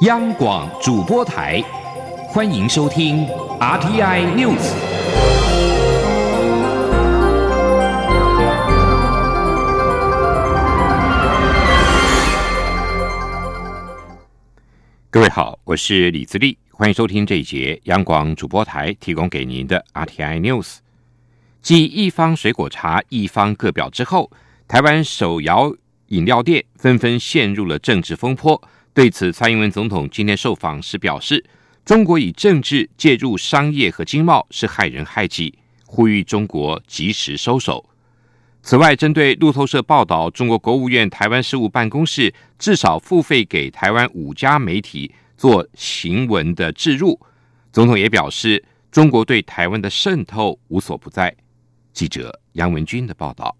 [0.00, 1.58] 央广主播台，
[2.28, 3.26] 欢迎收听
[3.58, 4.74] RTI News。
[15.08, 20.80] 各位好，我是李自立，欢迎收听这一节央广主播台提供给您的 RTI News。
[21.62, 24.30] 继一方水果茶一方各表之后，
[24.68, 25.74] 台湾手摇
[26.08, 28.62] 饮料店纷纷陷入了政治风波。
[28.96, 31.44] 对此，蔡英文总统今天受访时表示
[31.84, 37.84] ：“中国以政治介入商业和经贸是害人害己，呼吁中国及时收手。”
[38.64, 47.20] 此外，针对路透社报道，中国国务院台湾事务办公室至少付费给台湾五家媒体做行文的置入，
[47.70, 51.36] 总统也表示，中国对台湾的渗透无所不在。
[51.92, 53.54] 记者杨文军的报道。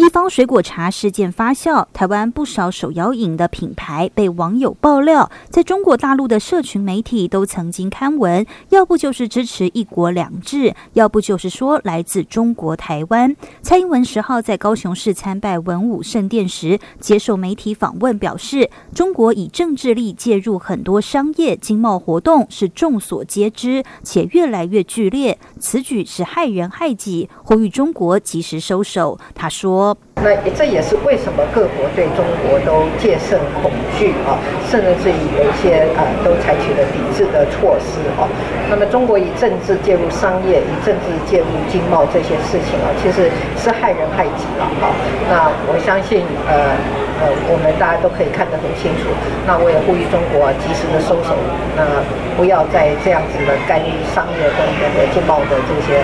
[0.00, 13.36] 一方水果茶事件发酵，台湾不少手摇饮的品牌被网友爆料，在中国大陆的社群媒体都曾经刊文，要不就是支持一国两制，要不就是说来自中国台湾。
[13.60, 29.18] 蔡英文十号在高雄市参拜文武圣殿时，接受媒体访问表示，中国以政治力介入很多商业经贸活动是众所皆知，且越来越剧烈，此举是害人害己，呼吁中国及时收手。
[29.34, 29.90] 他说。
[30.22, 34.36] 那这也是为什么各国对中国都戒慎恐惧啊，
[34.70, 38.28] 甚至于有一些呃都采取了抵制的措施啊。
[38.68, 44.92] 那么中国以政治介入商业，以政治介入经贸这些事情啊，其实是害人害己了哈。
[45.28, 46.76] 那我相信呃
[47.20, 49.12] 呃，我们大家都可以看得很清楚。
[49.46, 51.36] 那我也呼吁中国及时的收手，
[51.76, 52.02] 那
[52.36, 56.00] 不要再这样子的干预商业跟那个经贸的这些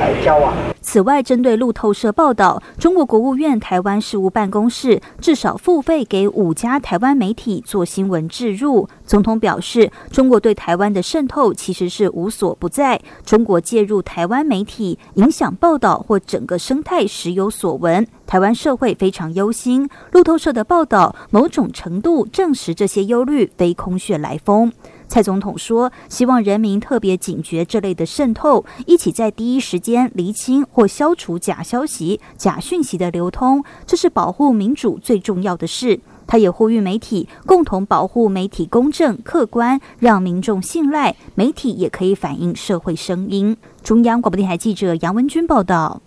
[0.00, 0.54] 呃交往。
[0.80, 8.88] 此外，针对路透社报道，中国国务院台湾事务办公室至少付费给五家台湾媒体做新闻置入。
[9.10, 19.90] 总统表示，中国对台湾的渗透其实是无所不在，中国介入台湾媒体影响报道或整个生态时有所闻，台湾社会非常忧心。
[20.12, 24.72] 路透社的报道某种程度证实这些忧虑非空穴来风。
[25.08, 35.98] 蔡总统说：“希望人民特别警觉这类的渗透，一起在第一时间厘清或消除假消息、假讯息的流通，这是保护民主最重要的事。”
[36.30, 43.56] 他也呼吁媒体共同保护媒体公正、客观，让民众信赖媒体，也可以反映社会声音。
[43.82, 46.00] 中央广播电台记者杨文军报道。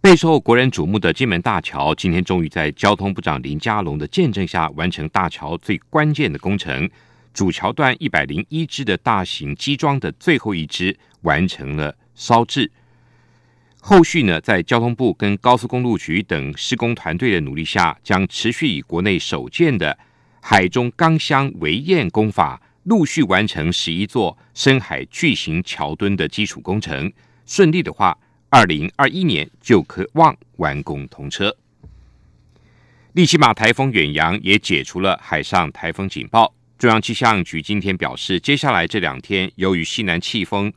[0.00, 6.88] 备受国人瞩目的金门大桥，今天终于在交通部长林佳龙的见证下，完成大桥最关键的工程。
[7.34, 12.72] 主桥段一百零一支的大型机桩的最后一支完成了烧制，
[13.82, 19.98] 后续呢，在交通部跟高速公路局等施工团队的努力下，将持续以国内首建的
[20.40, 27.10] 海中钢箱围堰工法，陆续完成十一座深海巨型桥墩的基础工程。
[27.46, 28.16] 顺利的话，
[28.50, 31.56] 二零二一年就可望完工通车。
[33.14, 36.54] 利奇马台风远洋也解除了海上台风警报。
[36.78, 40.72] 中央气象局今天表示，接下来这两天，由于西南气风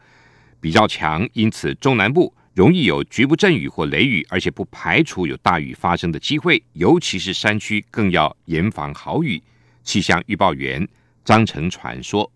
[0.59, 9.41] 比较强，因此中南部容易有局部阵雨或雷雨，而且不排除有大雨发生的机会，尤其是山区更要严防豪雨。
[9.81, 10.87] 气象预报员
[11.25, 12.29] 张成传说。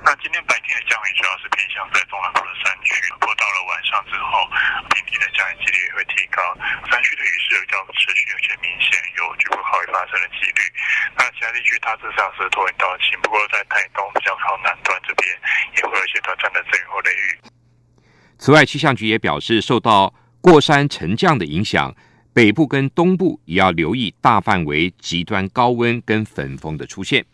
[0.00, 4.48] 那今天白天的降雨主要是偏向在中南部的山区，不过到了晚上之后，
[4.90, 6.40] 平地的降雨几率也会提高。
[6.88, 10.60] 山区的雨势比较持续，而且明显有局部豪雨发生的几率。
[11.14, 15.28] 那其他地区大致上是多云到晴，不过在台东比较靠南端这边
[15.76, 17.47] 也会有一些短暂的阵雨或雷雨。
[18.38, 21.94] 此外，气象局也表示，受到过山沉降的影响，
[22.32, 27.26] 北部跟东部也要留意大范围极端高温跟粉风的出现。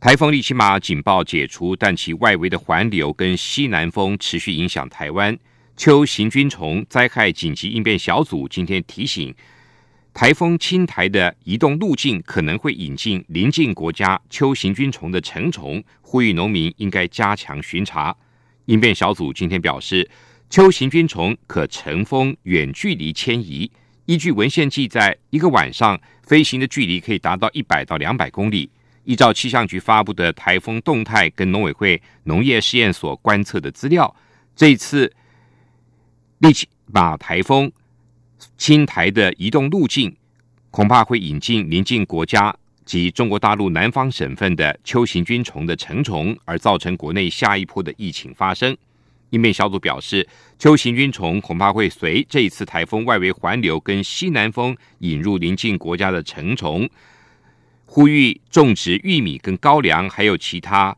[0.00, 5.38] 台风利奇马警报解除，但其外围的环流跟西南风持续影响台湾。
[5.76, 9.34] 秋行军虫灾害紧急应变小组今天提醒，
[10.14, 18.16] 台风侵台的移动路径可能会引进邻近国家秋行军虫的成虫，呼吁农民应该加强巡查。
[18.66, 20.08] 应变小组今天表示，
[20.48, 23.70] 秋行军虫可乘风远距离迁移，
[24.06, 28.70] 依据文献记载，一个晚上飞行的距离可以达到一百到两百公里。
[29.04, 34.16] 依照气象局发布的台风动态跟农委会农业试验所观测的资料，
[34.56, 35.12] 这次
[36.38, 37.70] 立即把台风
[38.56, 40.16] 侵台的移动路径，
[40.70, 48.76] 恐怕会引进邻近国家及中国大陆南方省份的秋行军虫的成虫，而造成国内下一波的疫情发生。
[49.30, 50.28] 应变小组表示，
[50.58, 56.88] 秋行军虫恐怕会随这一次台风外围环流跟西南风引入邻近国家的成虫。
[57.86, 60.96] 呼吁种植玉米跟高粱，还有其他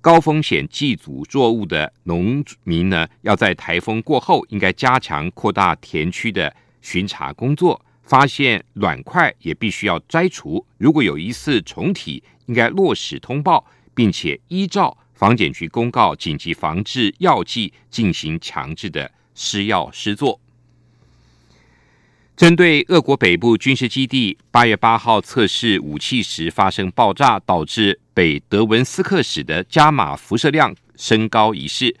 [0.00, 10.64] 高风险祭祖作物的农民呢，要在台风过后应该加强扩大田区的巡查工作，发现卵块也必须要摘除。
[10.78, 20.40] 如果有疑似虫体，应该落实通报，并且依照防检局公告紧急防治药剂进行强制的施药施作。
[22.36, 31.96] 针对俄国北部军事基地八月八号测试武器时发生爆炸，导致北德文斯克市的伽马辐射量升高一事，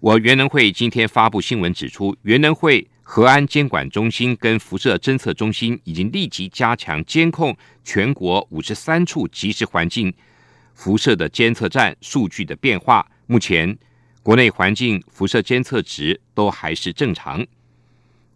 [0.00, 7.52] 我原能会今天发布新闻指出，原能会核安监管中心跟辐射侦测中心已经立即加强监控
[7.82, 10.14] 全国五十三处即时环境
[10.74, 13.04] 辐射的监测站数据的变化。
[13.26, 13.76] 目前
[14.22, 17.44] 国内环境辐射监测值都还是正常。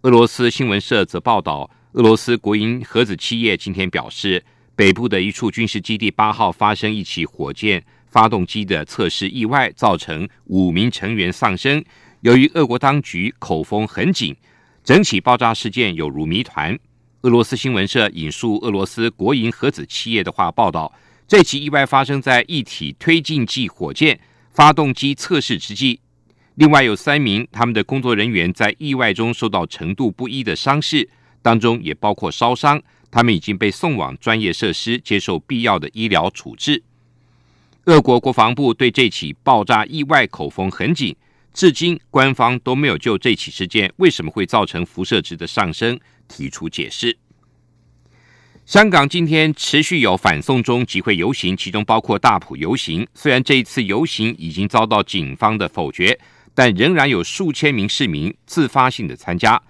[0.03, 4.45] 俄罗斯新闻社则报道，俄罗斯国营核子企业今天表示，
[4.75, 11.81] 北部的一处军事基地八号发生一起火箭发动机的测试意外，造成五名成员丧生。
[12.23, 14.35] 由于俄国当局口风很紧，
[14.85, 16.79] 整起爆炸事件有如谜团。
[17.23, 20.93] 俄罗斯新闻社引述俄罗斯国营核子企业的话报道，
[21.27, 24.21] 这起意外发生在一体推进剂火箭
[24.51, 25.99] 发动机测试之际。
[26.57, 31.09] 另外有三名他们的工作人员在意外中受到程度不一的伤势，
[31.41, 32.81] 当中也包括烧伤。
[33.11, 36.83] 他们已经被送往专业设施接受必要的医疗处置。
[37.87, 41.17] 俄国国防部对这起爆炸意外口风很紧，
[41.55, 45.99] 至今官方都没有就这起事件为什么会造成辐射值的上升
[46.29, 47.17] 提出解释。
[48.67, 53.07] 香港今天持续有反送中集会游行，其中包括大埔游行。
[53.15, 56.21] 虽然这一次游行已经遭到警方的否决。
[56.57, 59.61] 但仍然有数千名市民自发性的参加。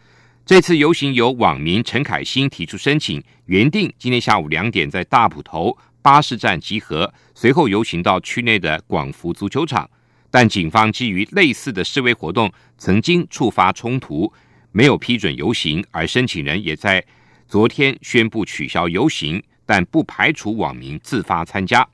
[0.44, 9.88] 这次游行由网民陈凯欣提出申请，原定今天下午两点在大埔头巴士站集合，随后游行到区内的广福足球场。
[10.34, 14.32] 但警方基于类似的示威活动曾经触发冲突，
[14.72, 17.04] 没有批准游行，而申请人也在
[17.46, 21.88] 昨天宣布取消游行，但不排除网民自发参加。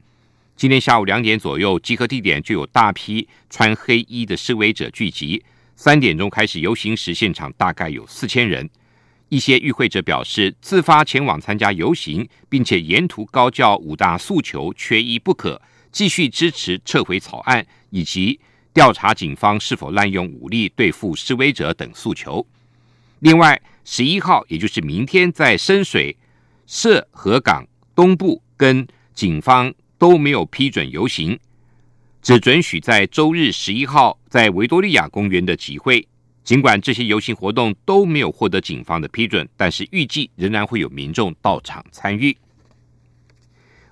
[0.56, 5.44] 今天下午两点左右，集合地点就有大批穿黑衣的示威者聚集。
[5.76, 8.66] 三点钟开始游行时，现场大概有四千人。
[9.28, 15.60] 一些与会者表示，自发前往参加游行，并且沿途高叫五大诉求缺一不可，
[15.90, 18.38] 继续支持撤回草案，以及
[18.72, 22.46] 调查警方是否滥用武力对付示威者等诉求。
[23.20, 26.16] 另外，十一号，也就是明天，在深水
[26.66, 29.72] 涉河港东部跟警方。
[30.00, 31.38] 都没有批准游行，
[32.22, 36.08] 只准许在周日十一号在维多利亚公园的集会。
[36.42, 42.34] 尽管这些游行活动都没有获得警方的批准，但是预计仍然会有民众到场参与。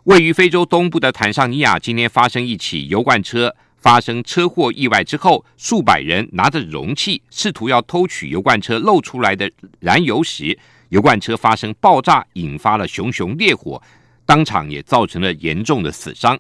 [0.08, 9.50] 位于非洲东部的坦桑尼亚今天发生一起油罐车发生车祸意外之后，数百人拿着容器试图要偷取油罐车漏出来的
[9.81, 10.58] 燃油时，
[10.88, 13.82] 油罐车发生爆炸，引发了熊熊烈火。
[14.25, 16.38] 当场也造成了严重的死伤。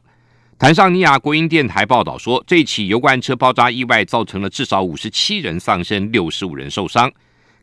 [0.58, 7.12] 坦桑尼亚国营电台报道说，这起油罐车爆炸意外造成了至少五十七人丧生，六十五人受伤。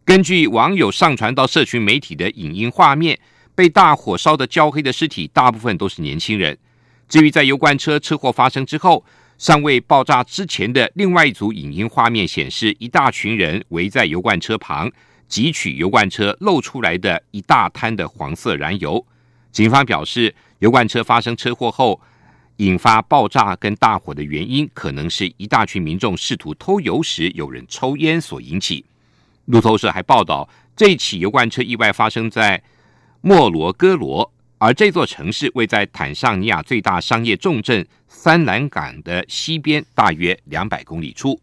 [0.06, 3.18] 根据网友上传到社群媒体的影音画面，
[3.56, 6.56] 被大火烧得焦黑的尸体大部分都是年轻人。
[7.08, 9.04] 至于在油罐车车祸发生之后，
[9.38, 14.92] 尚未爆炸之前的另外一组影音画面显示，一大群人围在油罐车旁，
[15.30, 19.06] 汲取油罐车漏出来的一大滩的黄色燃油。
[19.52, 22.00] 警方表示，油罐车发生车祸后
[22.58, 28.86] 引发爆炸跟大火的原因，可能是一大群民众试图偷油时有人抽烟所引起。
[29.46, 32.64] 路透社还报道，这起油罐车意外发生在
[33.28, 41.42] 莫罗戈罗，而这座城市位在坦桑尼亚最大商业重镇三兰港的西边，大约两百公里处。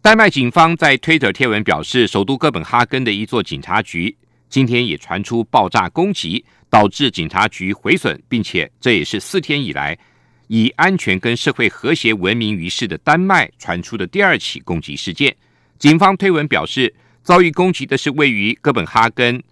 [0.00, 4.16] 丹麦警方在推特贴文表示，首都哥本哈根的一座警察局。
[4.48, 9.98] 今天也传出爆炸攻击，导致警察局毁损，并且这也是四天以来
[10.46, 15.36] 以安全跟社会和谐闻名于世的丹麦传出的第二起攻击事件。
[15.78, 19.42] 警方推文表示，遭遇攻击的是位于哥本哈根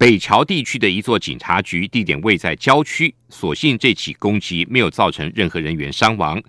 [0.00, 3.14] 北桥地区的一座警察局，地点位在郊区。
[3.28, 6.42] 所幸这起攻击没有造成任何人员伤亡。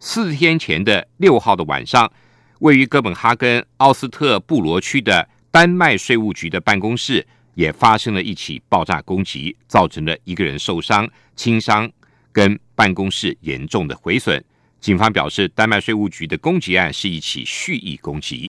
[0.00, 2.12] 四天前的六号的晚上，
[2.58, 5.28] 位于哥本哈根奥斯特布罗区的。
[5.52, 11.88] 丹麦税务局的办公室也发生了一起爆炸攻击，造成了一个人受伤、轻伤，
[12.32, 14.44] 跟办公室严重的毁损。
[14.80, 18.36] 警方表示，丹麦税务局的攻击案是一起蓄意攻击。